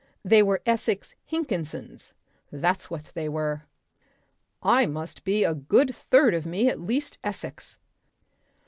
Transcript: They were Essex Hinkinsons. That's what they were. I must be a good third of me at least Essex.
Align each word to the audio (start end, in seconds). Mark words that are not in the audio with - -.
They 0.25 0.41
were 0.41 0.63
Essex 0.65 1.13
Hinkinsons. 1.31 2.13
That's 2.51 2.89
what 2.89 3.11
they 3.13 3.29
were. 3.29 3.65
I 4.63 4.87
must 4.87 5.23
be 5.23 5.43
a 5.43 5.53
good 5.53 5.95
third 5.95 6.33
of 6.33 6.43
me 6.43 6.69
at 6.69 6.79
least 6.81 7.19
Essex. 7.23 7.77